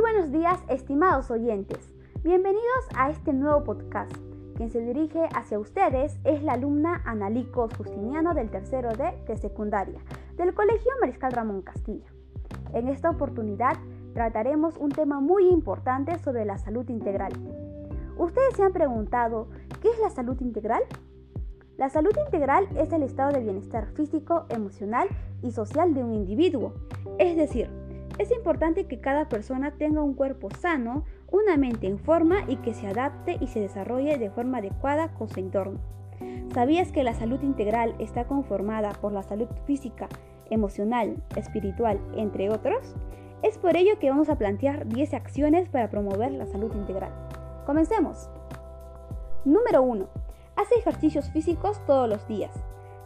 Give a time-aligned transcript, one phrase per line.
[0.00, 1.92] buenos días, estimados oyentes.
[2.22, 4.16] Bienvenidos a este nuevo podcast.
[4.54, 9.98] Quien se dirige hacia ustedes es la alumna Analico Justiniano del tercero de secundaria
[10.36, 12.06] del Colegio Mariscal Ramón Castilla.
[12.74, 13.76] En esta oportunidad
[14.14, 17.32] trataremos un tema muy importante sobre la salud integral.
[18.16, 19.48] ¿Ustedes se han preguntado
[19.82, 20.84] qué es la salud integral?
[21.76, 25.08] La salud integral es el estado de bienestar físico, emocional
[25.42, 26.72] y social de un individuo.
[27.18, 27.68] Es decir,
[28.18, 32.74] es importante que cada persona tenga un cuerpo sano, una mente en forma y que
[32.74, 35.80] se adapte y se desarrolle de forma adecuada con su entorno.
[36.54, 40.08] ¿Sabías que la salud integral está conformada por la salud física,
[40.48, 42.94] emocional, espiritual, entre otros?
[43.42, 47.12] Es por ello que vamos a plantear 10 acciones para promover la salud integral.
[47.66, 48.30] Comencemos.
[49.44, 50.06] Número 1.
[50.56, 52.52] Hace ejercicios físicos todos los días,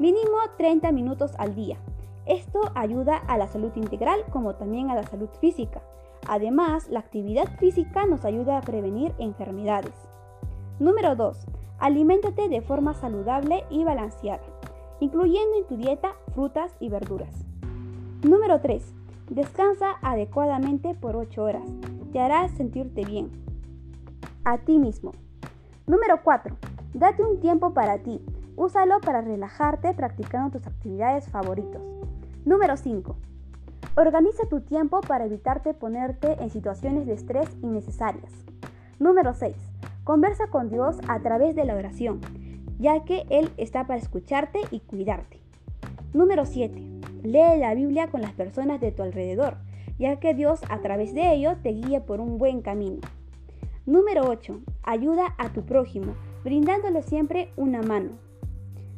[0.00, 1.78] mínimo 30 minutos al día.
[2.26, 5.80] Esto ayuda a la salud integral como también a la salud física.
[6.28, 9.94] Además, la actividad física nos ayuda a prevenir enfermedades.
[10.80, 11.46] Número 2.
[11.78, 14.42] Aliméntate de forma saludable y balanceada,
[14.98, 17.46] incluyendo en tu dieta frutas y verduras.
[18.22, 18.92] Número 3.
[19.30, 21.68] Descansa adecuadamente por 8 horas.
[22.12, 23.30] Te hará sentirte bien.
[24.44, 25.12] A ti mismo.
[25.86, 26.56] Número 4.
[26.94, 28.20] Date un tiempo para ti.
[28.56, 31.82] Úsalo para relajarte practicando tus actividades favoritos.
[32.46, 33.16] Número 5.
[33.96, 38.30] Organiza tu tiempo para evitarte ponerte en situaciones de estrés innecesarias.
[39.00, 39.56] Número 6.
[40.04, 42.20] Conversa con Dios a través de la oración,
[42.78, 45.40] ya que Él está para escucharte y cuidarte.
[46.14, 46.80] Número 7.
[47.24, 49.56] Lee la Biblia con las personas de tu alrededor,
[49.98, 53.00] ya que Dios a través de ello te guía por un buen camino.
[53.86, 54.60] Número 8.
[54.84, 58.10] Ayuda a tu prójimo, brindándole siempre una mano.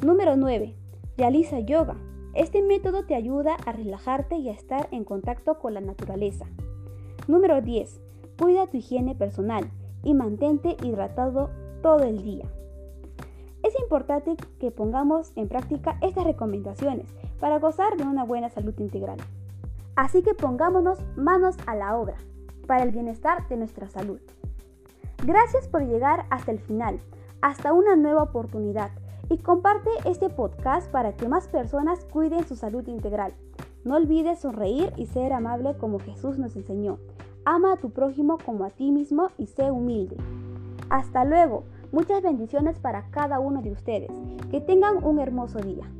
[0.00, 0.76] Número 9.
[1.16, 1.96] Realiza yoga.
[2.34, 6.46] Este método te ayuda a relajarte y a estar en contacto con la naturaleza.
[7.28, 8.00] Número 10.
[8.38, 9.70] Cuida tu higiene personal
[10.02, 11.50] y mantente hidratado
[11.82, 12.46] todo el día.
[13.62, 17.06] Es importante que pongamos en práctica estas recomendaciones
[17.38, 19.18] para gozar de una buena salud integral.
[19.94, 22.16] Así que pongámonos manos a la obra
[22.66, 24.20] para el bienestar de nuestra salud.
[25.26, 26.98] Gracias por llegar hasta el final,
[27.42, 28.90] hasta una nueva oportunidad
[29.32, 33.32] y comparte este podcast para que más personas cuiden su salud integral.
[33.82, 36.98] No olvides sonreír y ser amable como Jesús nos enseñó.
[37.46, 40.18] Ama a tu prójimo como a ti mismo y sé humilde.
[40.90, 41.64] Hasta luego.
[41.92, 44.10] Muchas bendiciones para cada uno de ustedes.
[44.50, 45.90] Que tengan un hermoso día.